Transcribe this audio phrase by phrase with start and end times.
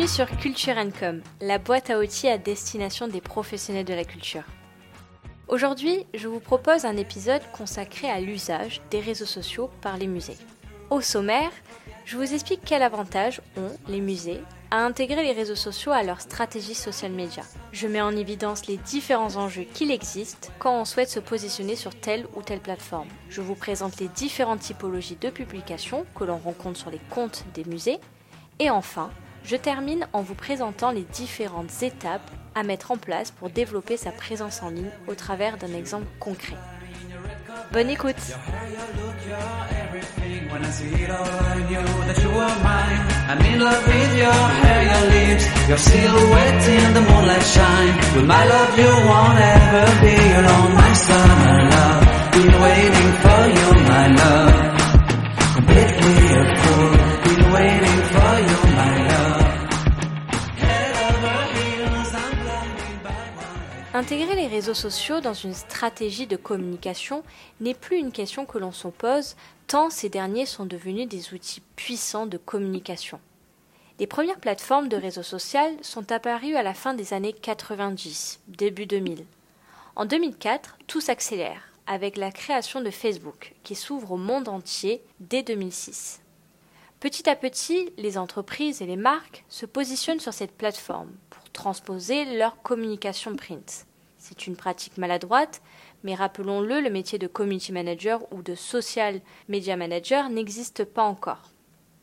[0.00, 4.44] Bienvenue sur Culture Com, la boîte à outils à destination des professionnels de la culture.
[5.46, 10.38] Aujourd'hui, je vous propose un épisode consacré à l'usage des réseaux sociaux par les musées.
[10.88, 11.50] Au sommaire,
[12.06, 16.22] je vous explique quel avantage ont les musées à intégrer les réseaux sociaux à leur
[16.22, 17.42] stratégie social media.
[17.72, 21.94] Je mets en évidence les différents enjeux qu'il existe quand on souhaite se positionner sur
[21.94, 23.08] telle ou telle plateforme.
[23.28, 27.64] Je vous présente les différentes typologies de publications que l'on rencontre sur les comptes des
[27.64, 27.98] musées.
[28.60, 29.10] Et enfin,
[29.44, 34.10] je termine en vous présentant les différentes étapes à mettre en place pour développer sa
[34.10, 36.56] présence en ligne au travers d'un exemple concret.
[37.72, 38.16] Bonne écoute
[63.92, 67.24] Intégrer les réseaux sociaux dans une stratégie de communication
[67.60, 69.34] n'est plus une question que l'on se pose,
[69.66, 73.18] tant ces derniers sont devenus des outils puissants de communication.
[73.98, 78.86] Les premières plateformes de réseaux sociaux sont apparues à la fin des années 90, début
[78.86, 79.26] 2000.
[79.96, 85.42] En 2004, tout s'accélère avec la création de Facebook, qui s'ouvre au monde entier dès
[85.42, 86.20] 2006.
[87.00, 92.36] Petit à petit, les entreprises et les marques se positionnent sur cette plateforme pour transposer
[92.36, 93.86] leur communication print.
[94.18, 95.62] C'est une pratique maladroite,
[96.04, 101.50] mais rappelons-le, le métier de community manager ou de social media manager n'existe pas encore.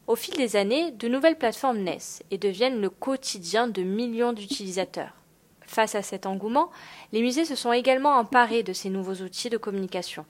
[0.08, 5.14] Au fil des années, de nouvelles plateformes naissent et deviennent le quotidien de millions d'utilisateurs.
[5.62, 6.72] Face à cet engouement,
[7.12, 10.26] les musées se sont également emparés de ces nouveaux outils de communication.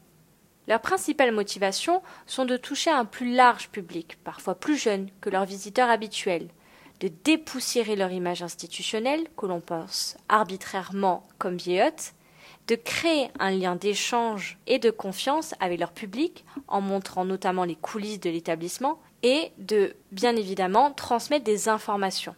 [0.68, 5.46] Leurs principales motivations sont de toucher un plus large public, parfois plus jeune que leurs
[5.46, 6.50] visiteurs habituels,
[7.00, 12.14] de dépoussiérer leur image institutionnelle, que l'on pense arbitrairement comme vieillotte,
[12.68, 17.76] de créer un lien d'échange et de confiance avec leur public en montrant notamment les
[17.76, 22.36] coulisses de l'établissement et de, bien évidemment, transmettre des informations.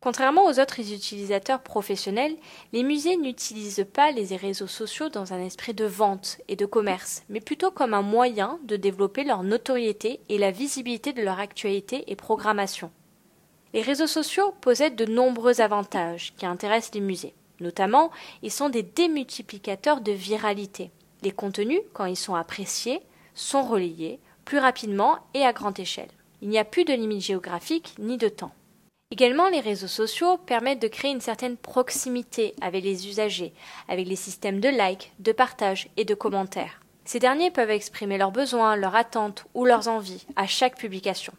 [0.00, 2.36] Contrairement aux autres utilisateurs professionnels,
[2.72, 7.24] les musées n'utilisent pas les réseaux sociaux dans un esprit de vente et de commerce,
[7.28, 12.04] mais plutôt comme un moyen de développer leur notoriété et la visibilité de leur actualité
[12.06, 12.92] et programmation.
[13.74, 17.34] Les réseaux sociaux possèdent de nombreux avantages qui intéressent les musées.
[17.58, 20.92] Notamment, ils sont des démultiplicateurs de viralité.
[21.22, 23.02] Les contenus, quand ils sont appréciés,
[23.34, 26.08] sont relayés plus rapidement et à grande échelle.
[26.40, 28.52] Il n'y a plus de limite géographique ni de temps.
[29.10, 33.54] Également, les réseaux sociaux permettent de créer une certaine proximité avec les usagers,
[33.88, 36.82] avec les systèmes de like, de partage et de commentaires.
[37.06, 41.32] Ces derniers peuvent exprimer leurs besoins, leurs attentes ou leurs envies à chaque publication.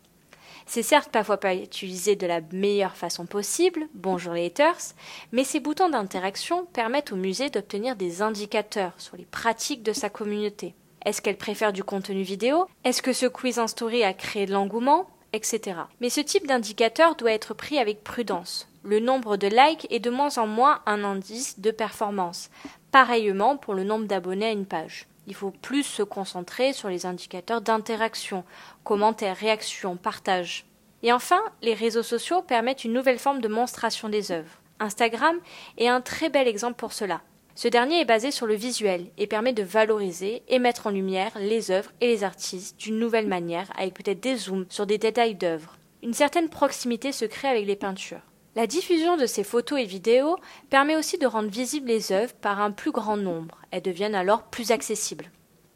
[0.65, 4.95] C'est certes parfois pas utilisé de la meilleure façon possible, bonjour les haters,
[5.31, 10.09] mais ces boutons d'interaction permettent au musée d'obtenir des indicateurs sur les pratiques de sa
[10.09, 10.73] communauté.
[11.05, 12.65] Est-ce qu'elle préfère du contenu vidéo?
[12.83, 15.07] Est-ce que ce quiz en story a créé de l'engouement?
[15.33, 15.81] Etc.
[16.01, 18.67] Mais ce type d'indicateur doit être pris avec prudence.
[18.83, 22.49] Le nombre de likes est de moins en moins un indice de performance.
[22.91, 25.07] Pareillement pour le nombre d'abonnés à une page.
[25.27, 28.43] Il faut plus se concentrer sur les indicateurs d'interaction,
[28.83, 30.65] commentaires, réactions, partages.
[31.03, 34.59] Et enfin, les réseaux sociaux permettent une nouvelle forme de monstration des œuvres.
[34.79, 35.37] Instagram
[35.77, 37.21] est un très bel exemple pour cela.
[37.61, 41.33] Ce dernier est basé sur le visuel et permet de valoriser et mettre en lumière
[41.37, 45.35] les œuvres et les artistes d'une nouvelle manière, avec peut-être des zooms sur des détails
[45.35, 45.75] d'œuvres.
[46.01, 48.21] Une certaine proximité se crée avec les peintures.
[48.55, 50.37] La diffusion de ces photos et vidéos
[50.69, 53.57] permet aussi de rendre visibles les œuvres par un plus grand nombre.
[53.71, 55.29] Elles deviennent alors plus accessibles.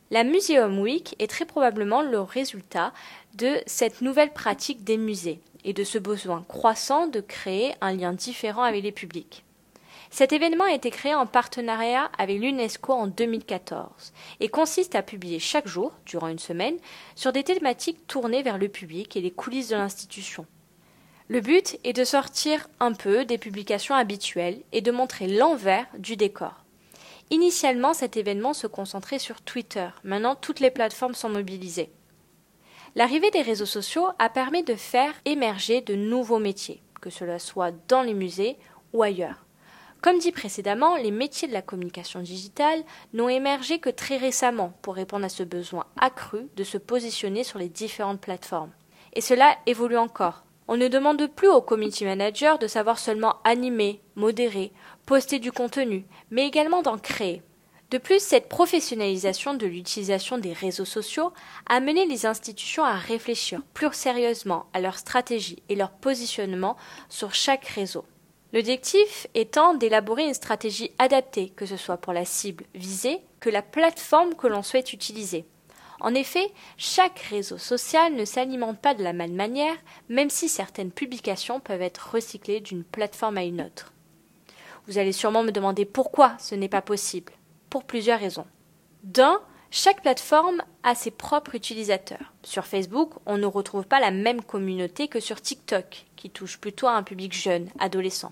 [0.09, 2.93] La Museum Week est très probablement le résultat
[3.35, 8.13] de cette nouvelle pratique des musées et de ce besoin croissant de créer un lien
[8.13, 9.43] différent avec les publics.
[10.13, 15.39] Cet événement a été créé en partenariat avec l'UNESCO en 2014 et consiste à publier
[15.39, 16.77] chaque jour, durant une semaine,
[17.15, 20.45] sur des thématiques tournées vers le public et les coulisses de l'institution.
[21.29, 26.15] Le but est de sortir un peu des publications habituelles et de montrer l'envers du
[26.15, 26.63] décor.
[27.31, 29.87] Initialement, cet événement se concentrait sur Twitter.
[30.03, 31.89] Maintenant, toutes les plateformes sont mobilisées.
[32.93, 37.71] L'arrivée des réseaux sociaux a permis de faire émerger de nouveaux métiers, que cela soit
[37.87, 38.57] dans les musées
[38.93, 39.43] ou ailleurs.
[40.03, 42.83] Comme dit précédemment, les métiers de la communication digitale
[43.13, 47.57] n'ont émergé que très récemment pour répondre à ce besoin accru de se positionner sur
[47.57, 48.73] les différentes plateformes.
[49.13, 50.43] Et cela évolue encore.
[50.67, 54.73] On ne demande plus au community manager de savoir seulement animer, modérer,
[55.05, 57.41] poster du contenu, mais également d'en créer.
[57.89, 61.31] De plus, cette professionnalisation de l'utilisation des réseaux sociaux
[61.69, 66.75] a amené les institutions à réfléchir plus sérieusement à leur stratégie et leur positionnement
[67.07, 68.03] sur chaque réseau.
[68.53, 73.63] L'objectif étant d'élaborer une stratégie adaptée, que ce soit pour la cible visée que la
[73.63, 75.45] plateforme que l'on souhaite utiliser.
[75.99, 79.75] En effet, chaque réseau social ne s'alimente pas de la même manière,
[80.07, 83.91] même si certaines publications peuvent être recyclées d'une plateforme à une autre.
[84.85, 87.33] Vous allez sûrement me demander pourquoi ce n'est pas possible
[87.71, 88.45] pour plusieurs raisons.
[89.01, 89.41] D'un,
[89.71, 92.33] chaque plateforme a ses propres utilisateurs.
[92.43, 96.85] Sur Facebook, on ne retrouve pas la même communauté que sur TikTok, qui touche plutôt
[96.85, 98.31] à un public jeune, adolescent.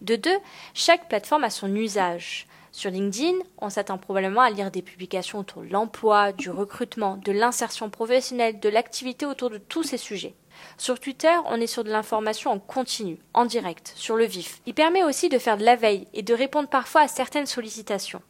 [0.00, 0.38] De deux,
[0.74, 2.46] chaque plateforme a son usage.
[2.72, 7.32] Sur LinkedIn, on s'attend probablement à lire des publications autour de l'emploi, du recrutement, de
[7.32, 10.34] l'insertion professionnelle, de l'activité autour de tous ces sujets.
[10.78, 14.60] Sur Twitter, on est sur de l'information en continu, en direct, sur le vif.
[14.66, 18.22] Il permet aussi de faire de la veille et de répondre parfois à certaines sollicitations.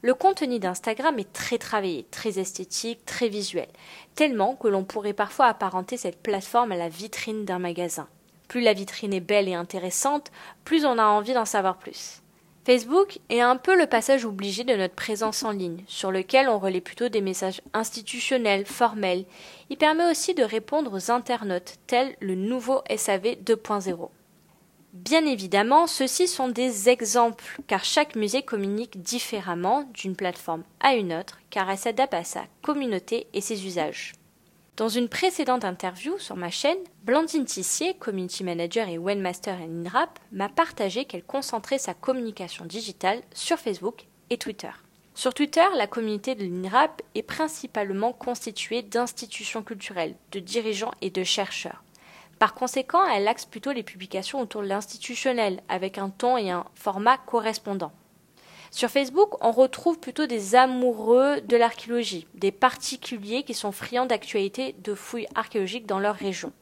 [0.00, 3.68] Le contenu d'Instagram est très travaillé, très esthétique, très visuel,
[4.14, 8.08] tellement que l'on pourrait parfois apparenter cette plateforme à la vitrine d'un magasin.
[8.52, 10.30] Plus la vitrine est belle et intéressante,
[10.62, 12.20] plus on a envie d'en savoir plus.
[12.66, 16.58] Facebook est un peu le passage obligé de notre présence en ligne, sur lequel on
[16.58, 19.24] relaie plutôt des messages institutionnels, formels.
[19.70, 24.10] Il permet aussi de répondre aux internautes, tels le nouveau SAV 2.0.
[24.92, 31.14] Bien évidemment, ceux-ci sont des exemples, car chaque musée communique différemment d'une plateforme à une
[31.14, 34.12] autre, car elle s'adapte à sa communauté et ses usages.
[34.78, 40.18] Dans une précédente interview sur ma chaîne, Blandine Tissier, community manager et webmaster à l'INRAP,
[40.32, 44.70] m'a partagé qu'elle concentrait sa communication digitale sur Facebook et Twitter.
[45.14, 51.22] Sur Twitter, la communauté de l'INRAP est principalement constituée d'institutions culturelles, de dirigeants et de
[51.22, 51.84] chercheurs.
[52.38, 56.64] Par conséquent, elle axe plutôt les publications autour de l'institutionnel, avec un ton et un
[56.74, 57.92] format correspondant.
[58.74, 64.74] Sur Facebook, on retrouve plutôt des amoureux de l'archéologie, des particuliers qui sont friands d'actualités
[64.82, 66.54] de fouilles archéologiques dans leur région.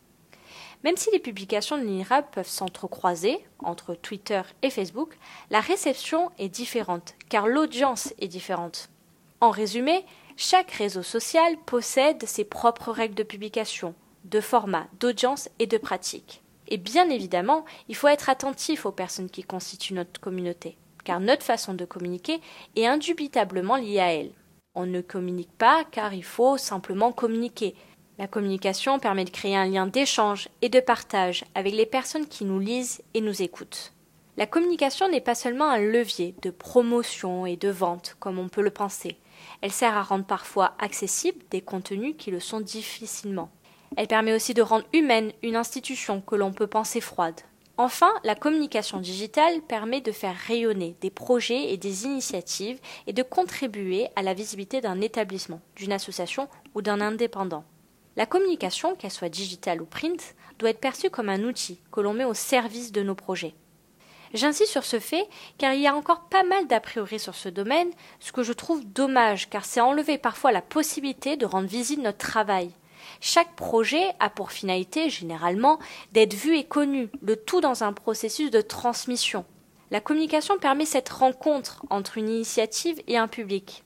[0.83, 5.17] Même si les publications de l'INRAP peuvent s'entrecroiser entre Twitter et Facebook,
[5.51, 8.89] la réception est différente, car l'audience est différente.
[9.41, 10.05] En résumé,
[10.37, 16.43] chaque réseau social possède ses propres règles de publication, de format, d'audience et de pratique.
[16.67, 21.43] Et bien évidemment, il faut être attentif aux personnes qui constituent notre communauté, car notre
[21.43, 22.41] façon de communiquer
[22.77, 24.33] est indubitablement liée à elles.
[24.75, 27.75] On ne communique pas car il faut simplement communiquer.
[28.19, 32.45] La communication permet de créer un lien d'échange et de partage avec les personnes qui
[32.45, 33.93] nous lisent et nous écoutent.
[34.37, 38.63] La communication n'est pas seulement un levier de promotion et de vente comme on peut
[38.63, 39.17] le penser.
[39.61, 43.51] Elle sert à rendre parfois accessibles des contenus qui le sont difficilement.
[43.97, 47.41] Elle permet aussi de rendre humaine une institution que l'on peut penser froide.
[47.83, 53.23] Enfin, la communication digitale permet de faire rayonner des projets et des initiatives et de
[53.23, 57.65] contribuer à la visibilité d'un établissement, d'une association ou d'un indépendant.
[58.17, 62.13] La communication, qu'elle soit digitale ou print, doit être perçue comme un outil que l'on
[62.13, 63.55] met au service de nos projets.
[64.35, 67.49] J'insiste sur ce fait car il y a encore pas mal d'a priori sur ce
[67.49, 67.89] domaine,
[68.19, 72.19] ce que je trouve dommage car c'est enlever parfois la possibilité de rendre visible notre
[72.19, 72.73] travail,
[73.21, 75.79] chaque projet a pour finalité, généralement,
[76.13, 79.45] d'être vu et connu, le tout dans un processus de transmission.
[79.91, 83.85] La communication permet cette rencontre entre une initiative et un public.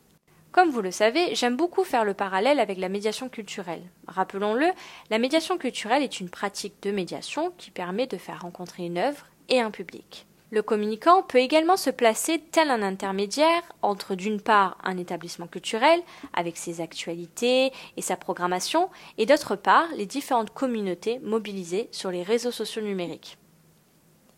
[0.52, 3.82] Comme vous le savez, j'aime beaucoup faire le parallèle avec la médiation culturelle.
[4.06, 4.68] Rappelons-le,
[5.10, 9.26] la médiation culturelle est une pratique de médiation qui permet de faire rencontrer une œuvre
[9.48, 10.26] et un public.
[10.54, 16.00] Le communicant peut également se placer tel un intermédiaire entre d'une part un établissement culturel
[16.32, 22.22] avec ses actualités et sa programmation et d'autre part les différentes communautés mobilisées sur les
[22.22, 23.36] réseaux sociaux numériques.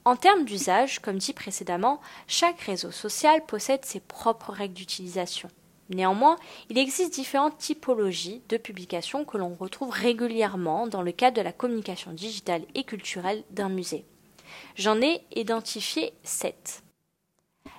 [0.06, 5.50] En termes d'usage, comme dit précédemment, chaque réseau social possède ses propres règles d'utilisation.
[5.90, 6.36] Néanmoins,
[6.70, 11.52] il existe différentes typologies de publications que l'on retrouve régulièrement dans le cadre de la
[11.52, 14.06] communication digitale et culturelle d'un musée.
[14.74, 16.82] J'en ai identifié sept.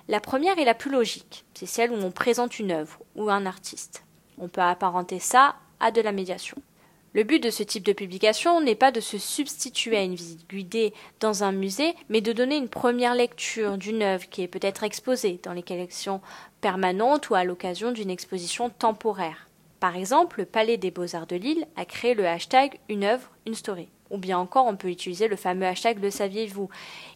[0.08, 3.44] La première est la plus logique, c'est celle où on présente une œuvre ou un
[3.44, 4.04] artiste.
[4.38, 6.56] On peut apparenter ça à de la médiation.
[7.14, 10.48] Le but de ce type de publication n'est pas de se substituer à une visite
[10.48, 14.84] guidée dans un musée, mais de donner une première lecture d'une œuvre qui est peut-être
[14.84, 16.20] exposée dans les collections
[16.60, 19.48] permanentes ou à l'occasion d'une exposition temporaire.
[19.80, 23.54] Par exemple, le Palais des Beaux-Arts de Lille a créé le hashtag Une œuvre, une
[23.54, 23.88] story.
[24.10, 26.68] Ou bien encore, on peut utiliser le fameux hashtag Le saviez-vous,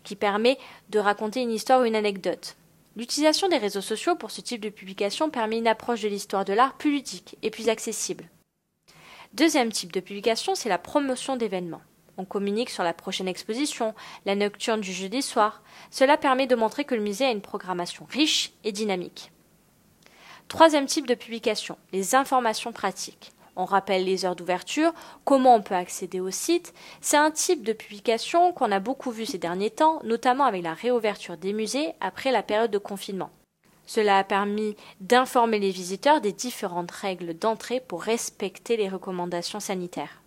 [0.04, 0.58] qui permet
[0.90, 2.56] de raconter une histoire ou une anecdote.
[2.96, 6.52] L'utilisation des réseaux sociaux pour ce type de publication permet une approche de l'histoire de
[6.52, 8.28] l'art plus ludique et plus accessible.
[9.32, 11.80] Deuxième type de publication, c'est la promotion d'événements.
[12.18, 13.94] On communique sur la prochaine exposition,
[14.26, 15.62] la nocturne du jeudi soir.
[15.90, 19.32] Cela permet de montrer que le musée a une programmation riche et dynamique.
[20.48, 23.32] Troisième type de publication, les informations pratiques.
[23.56, 24.92] On rappelle les heures d'ouverture,
[25.24, 26.72] comment on peut accéder au site.
[27.00, 30.74] C'est un type de publication qu'on a beaucoup vu ces derniers temps, notamment avec la
[30.74, 33.30] réouverture des musées après la période de confinement.
[33.86, 40.21] Cela a permis d'informer les visiteurs des différentes règles d'entrée pour respecter les recommandations sanitaires.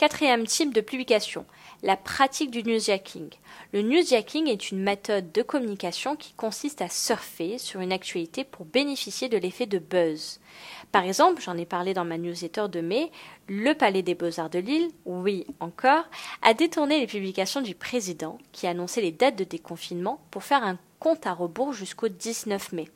[0.00, 1.44] Quatrième type de publication,
[1.82, 3.28] la pratique du newsjacking.
[3.74, 8.64] Le newsjacking est une méthode de communication qui consiste à surfer sur une actualité pour
[8.64, 10.40] bénéficier de l'effet de buzz.
[10.90, 13.10] Par exemple, j'en ai parlé dans ma newsletter de mai,
[13.46, 16.04] le Palais des Beaux-Arts de Lille, oui encore,
[16.40, 20.78] a détourné les publications du président qui annonçait les dates de déconfinement pour faire un
[20.98, 22.88] compte à rebours jusqu'au 19 mai.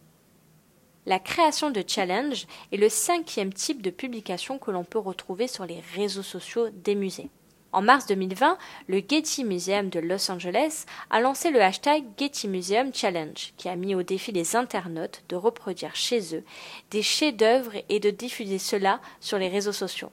[1.07, 5.67] La création de challenge est le cinquième type de publication que l'on peut retrouver sur
[5.67, 7.29] les réseaux sociaux des musées.
[7.73, 8.57] En mars 2020,
[8.89, 13.77] le Getty Museum de Los Angeles a lancé le hashtag Getty Museum Challenge, qui a
[13.77, 16.45] mis au défi les internautes de reproduire chez eux
[16.91, 20.11] des chefs-d'œuvre et de diffuser cela sur les réseaux sociaux.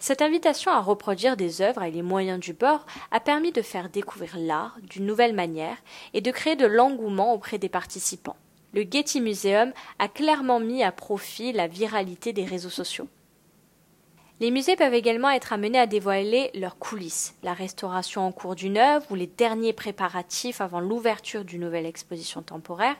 [0.00, 3.90] Cette invitation à reproduire des œuvres avec les moyens du bord a permis de faire
[3.90, 5.76] découvrir l'art d'une nouvelle manière
[6.14, 8.36] et de créer de l'engouement auprès des participants
[8.72, 13.08] le Getty Museum a clairement mis à profit la viralité des réseaux sociaux.
[14.40, 18.76] Les musées peuvent également être amenés à dévoiler leurs coulisses, la restauration en cours d'une
[18.76, 22.96] œuvre ou les derniers préparatifs avant l'ouverture d'une nouvelle exposition temporaire.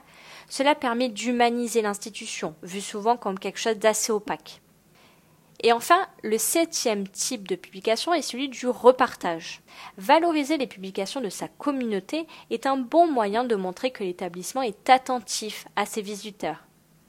[0.47, 4.62] Cela permet d'humaniser l'institution, vue souvent comme quelque chose d'assez opaque.
[5.65, 9.61] Et enfin, le septième type de publication est celui du repartage.
[9.97, 14.89] Valoriser les publications de sa communauté est un bon moyen de montrer que l'établissement est
[14.89, 16.65] attentif à ses visiteurs.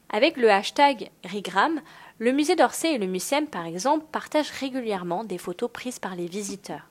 [0.08, 1.80] Avec le hashtag Rigram,
[2.18, 6.26] le musée d'Orsay et le MUSEM, par exemple, partagent régulièrement des photos prises par les
[6.26, 6.88] visiteurs.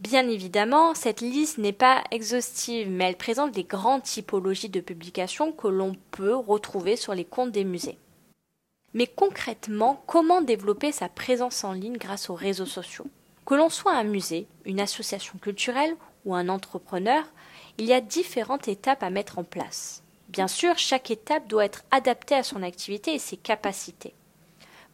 [0.00, 5.50] Bien évidemment, cette liste n'est pas exhaustive, mais elle présente des grandes typologies de publications
[5.50, 7.96] que l'on peut retrouver sur les comptes des musées.
[8.94, 13.06] Mais concrètement, comment développer sa présence en ligne grâce aux réseaux sociaux?
[13.44, 17.24] Que l'on soit un musée, une association culturelle ou un entrepreneur,
[17.76, 20.02] il y a différentes étapes à mettre en place.
[20.28, 24.14] Bien sûr, chaque étape doit être adaptée à son activité et ses capacités.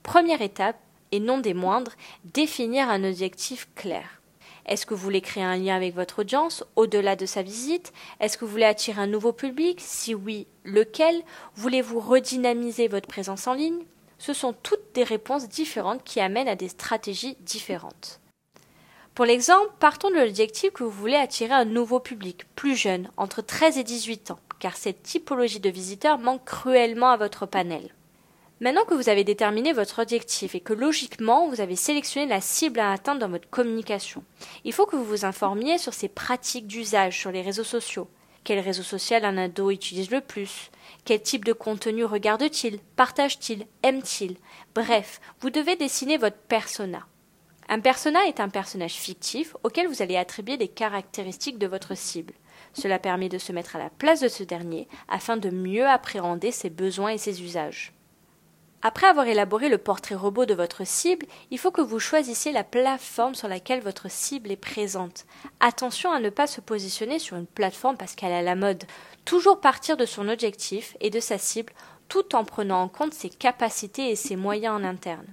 [0.03, 0.79] Première étape,
[1.13, 1.93] et non des moindres,
[2.25, 4.20] définir un objectif clair.
[4.67, 7.93] Est-ce que vous voulez créer un lien avec votre audience au-delà de sa visite?
[8.21, 9.81] Est-ce que vous voulez attirer un nouveau public?
[9.81, 11.23] Si oui, lequel?
[11.55, 13.85] Voulez-vous redynamiser votre présence en ligne?
[14.19, 18.21] Ce sont toutes des réponses différentes qui amènent à des stratégies différentes.
[19.15, 23.43] Pour l'exemple, partons de l'objectif que vous voulez attirer un nouveau public, plus jeune, entre
[23.43, 27.95] 13 et 18 ans, car cette typologie de visiteurs manque cruellement à votre panel.
[28.63, 32.79] Maintenant que vous avez déterminé votre objectif et que logiquement vous avez sélectionné la cible
[32.79, 34.23] à atteindre dans votre communication,
[34.65, 38.11] il faut que vous vous informiez sur ses pratiques d'usage sur les réseaux sociaux.
[38.45, 40.71] Quel réseau social un ado utilise le plus?
[41.07, 42.81] Quel type de contenu regarde-t-il?
[42.97, 43.67] Partage-t-il?
[43.83, 44.37] Aime-t-il?
[44.75, 47.07] Bref, vous devez dessiner votre persona.
[47.71, 52.35] Un persona est un personnage fictif auquel vous allez attribuer des caractéristiques de votre cible.
[52.75, 56.51] Cela permet de se mettre à la place de ce dernier afin de mieux appréhender
[56.51, 57.95] ses besoins et ses usages.
[58.83, 62.65] Après avoir élaboré le portrait robot de votre cible, il faut que vous choisissiez la
[62.65, 65.27] plateforme sur laquelle votre cible est présente.
[65.61, 68.85] Attention à ne pas se positionner sur une plateforme parce qu'elle est à la mode.
[69.27, 71.75] Toujours partir de son objectif et de sa cible
[72.09, 75.27] tout en prenant en compte ses capacités et ses moyens en interne.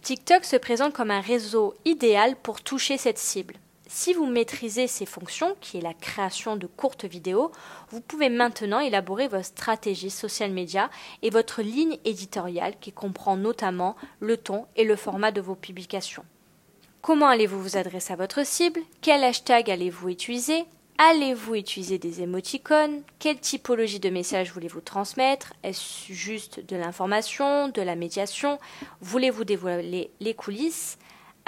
[0.00, 3.56] TikTok se présente comme un réseau idéal pour toucher cette cible.
[3.92, 7.50] Si vous maîtrisez ces fonctions, qui est la création de courtes vidéos,
[7.90, 10.90] vous pouvez maintenant élaborer votre stratégie social media
[11.22, 16.24] et votre ligne éditoriale qui comprend notamment le ton et le format de vos publications.
[17.02, 18.80] Comment allez-vous vous adresser à votre cible?
[19.00, 20.66] Quel hashtag allez-vous utiliser?
[20.98, 23.02] Allez-vous utiliser des émoticônes?
[23.18, 25.52] Quelle typologie de message voulez-vous transmettre?
[25.64, 28.60] Est-ce juste de l'information, de la médiation?
[29.00, 30.96] Voulez-vous dévoiler les coulisses?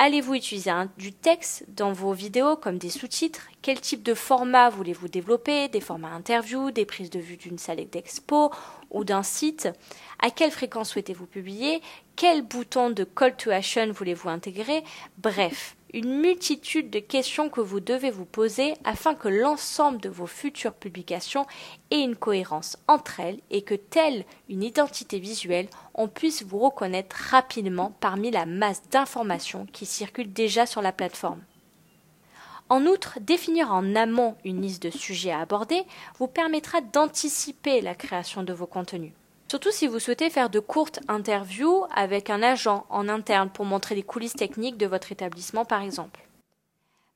[0.04, 3.46] Allez-vous utiliser du texte dans vos vidéos comme des sous-titres?
[3.62, 5.68] Quel type de format voulez-vous développer?
[5.68, 8.50] Des formats interviews, des prises de vue d'une salle d'expo
[8.90, 9.68] ou d'un site?
[10.18, 11.80] À quelle fréquence souhaitez-vous publier?
[12.16, 14.82] Quel bouton de call to action voulez-vous intégrer?
[15.18, 20.26] Bref, une multitude de questions que vous devez vous poser afin que l'ensemble de vos
[20.26, 21.46] futures publications
[21.90, 27.16] ait une cohérence entre elles et que, telle une identité visuelle, on puisse vous reconnaître
[27.30, 31.42] rapidement parmi la masse d'informations qui circulent déjà sur la plateforme.
[32.68, 35.82] En outre, définir en amont une liste de sujets à aborder
[36.18, 39.12] vous permettra d'anticiper la création de vos contenus.
[39.52, 43.94] Surtout si vous souhaitez faire de courtes interviews avec un agent en interne pour montrer
[43.94, 46.26] les coulisses techniques de votre établissement par exemple.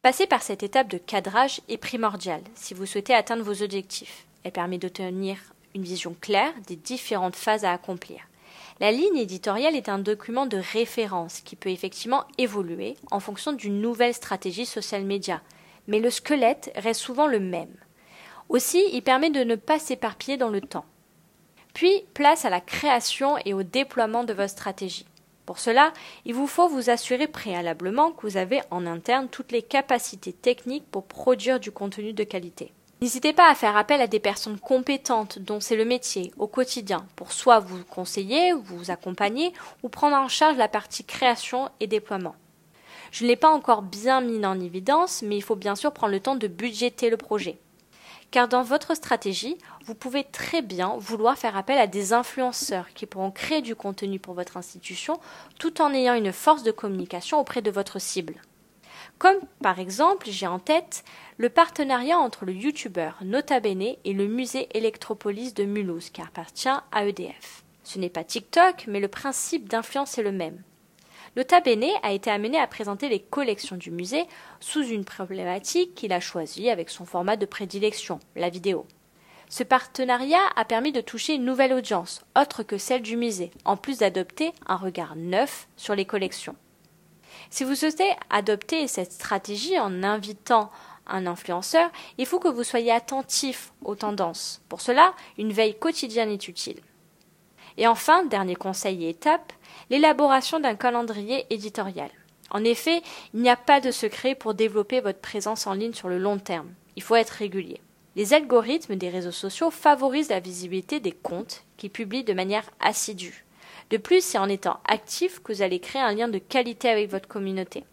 [0.02, 4.26] Passer par cette étape de cadrage est primordial si vous souhaitez atteindre vos objectifs.
[4.44, 5.38] Elle permet d'obtenir
[5.74, 8.28] une vision claire des différentes phases à accomplir.
[8.80, 13.80] La ligne éditoriale est un document de référence qui peut effectivement évoluer en fonction d'une
[13.80, 15.40] nouvelle stratégie social média,
[15.86, 17.74] mais le squelette reste souvent le même.
[18.50, 20.84] Aussi, il permet de ne pas s'éparpiller dans le temps.
[21.76, 25.04] Puis, place à la création et au déploiement de votre stratégie.
[25.44, 25.92] Pour cela,
[26.24, 30.90] il vous faut vous assurer préalablement que vous avez en interne toutes les capacités techniques
[30.90, 32.72] pour produire du contenu de qualité.
[33.02, 37.04] N'hésitez pas à faire appel à des personnes compétentes dont c'est le métier au quotidien
[37.14, 39.52] pour soit vous conseiller, vous accompagner
[39.82, 42.36] ou prendre en charge la partie création et déploiement.
[43.12, 46.14] Je ne l'ai pas encore bien mis en évidence, mais il faut bien sûr prendre
[46.14, 47.58] le temps de budgéter le projet.
[48.30, 49.56] Car dans votre stratégie,
[49.86, 54.18] vous pouvez très bien vouloir faire appel à des influenceurs qui pourront créer du contenu
[54.18, 55.20] pour votre institution
[55.58, 58.34] tout en ayant une force de communication auprès de votre cible.
[59.18, 61.04] Comme par exemple, j'ai en tête
[61.38, 66.68] le partenariat entre le youtubeur Nota Bene et le musée Electropolis de Mulhouse qui appartient
[66.68, 67.64] à EDF.
[67.84, 70.62] Ce n'est pas TikTok, mais le principe d'influence est le même.
[71.36, 74.24] Nota Bene a été amené à présenter les collections du musée
[74.58, 78.86] sous une problématique qu'il a choisie avec son format de prédilection, la vidéo.
[79.50, 83.76] Ce partenariat a permis de toucher une nouvelle audience, autre que celle du musée, en
[83.76, 86.56] plus d'adopter un regard neuf sur les collections.
[87.50, 90.70] Si vous souhaitez adopter cette stratégie en invitant
[91.06, 94.62] un influenceur, il faut que vous soyez attentif aux tendances.
[94.70, 96.80] Pour cela, une veille quotidienne est utile.
[97.76, 99.52] Et enfin, dernier conseil et étape,
[99.90, 102.10] l'élaboration d'un calendrier éditorial.
[102.50, 103.02] En effet,
[103.34, 106.38] il n'y a pas de secret pour développer votre présence en ligne sur le long
[106.38, 106.72] terme.
[106.96, 107.80] Il faut être régulier.
[108.14, 113.44] Les algorithmes des réseaux sociaux favorisent la visibilité des comptes qui publient de manière assidue.
[113.90, 117.10] De plus, c'est en étant actif que vous allez créer un lien de qualité avec
[117.10, 117.84] votre communauté.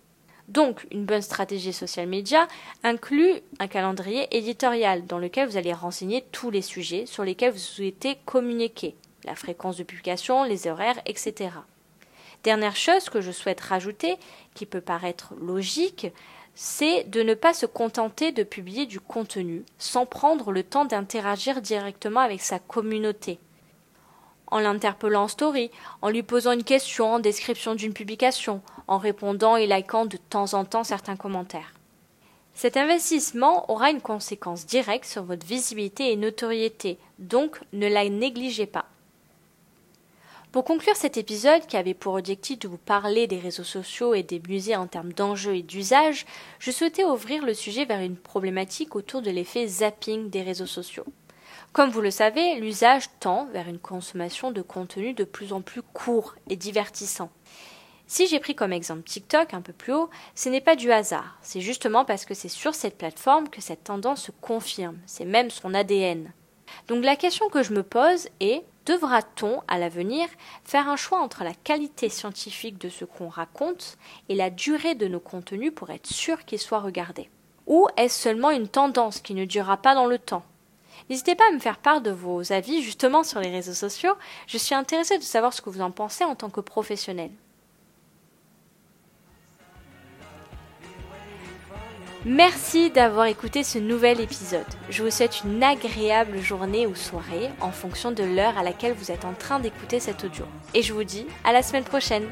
[0.48, 2.48] Donc, une bonne stratégie social media
[2.84, 7.60] inclut un calendrier éditorial dans lequel vous allez renseigner tous les sujets sur lesquels vous
[7.60, 11.50] souhaitez communiquer, la fréquence de publication, les horaires, etc.
[12.44, 14.18] Dernière chose que je souhaite rajouter,
[14.54, 16.08] qui peut paraître logique,
[16.56, 21.62] c'est de ne pas se contenter de publier du contenu sans prendre le temps d'interagir
[21.62, 23.40] directement avec sa communauté
[24.54, 25.72] en l'interpellant en story,
[26.04, 30.54] en lui posant une question en description d'une publication, en répondant et likant de temps
[30.54, 31.74] en temps certains commentaires.
[32.54, 38.68] Cet investissement aura une conséquence directe sur votre visibilité et notoriété, donc ne la négligez
[38.68, 38.86] pas.
[40.54, 44.22] Pour conclure cet épisode qui avait pour objectif de vous parler des réseaux sociaux et
[44.22, 46.28] des musées en termes d'enjeux et d'usage,
[46.60, 51.08] je souhaitais ouvrir le sujet vers une problématique autour de l'effet zapping des réseaux sociaux.
[51.72, 55.82] Comme vous le savez, l'usage tend vers une consommation de contenu de plus en plus
[55.82, 57.32] court et divertissant.
[58.06, 61.40] Si j'ai pris comme exemple TikTok un peu plus haut, ce n'est pas du hasard,
[61.42, 65.50] c'est justement parce que c'est sur cette plateforme que cette tendance se confirme, c'est même
[65.50, 66.32] son ADN.
[66.88, 70.28] Donc la question que je me pose est devra-t-on à l'avenir
[70.66, 73.98] faire un choix entre la qualité scientifique de ce qu'on raconte
[74.30, 77.30] et la durée de nos contenus pour être sûr qu'ils soient regardés?
[77.68, 80.44] Ou est-ce seulement une tendance qui ne durera pas dans le temps?
[81.10, 84.14] N'hésitez pas à me faire part de vos avis justement sur les réseaux sociaux.
[84.48, 87.32] Je suis intéressée de savoir ce que vous en pensez en tant que professionnel.
[92.26, 94.66] Merci d'avoir écouté ce nouvel épisode.
[94.90, 99.12] Je vous souhaite une agréable journée ou soirée en fonction de l'heure à laquelle vous
[99.12, 100.46] êtes en train d'écouter cet audio.
[100.74, 102.24] Et je vous dis à la semaine prochaine.